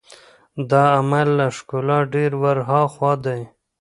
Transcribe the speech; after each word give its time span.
دا 0.69 0.83
عمل 0.97 1.27
له 1.37 1.47
ښکلا 1.57 1.99
ډېر 2.13 2.31
ور 2.41 2.57
هاخوا 2.69 3.13
دی. 3.25 3.41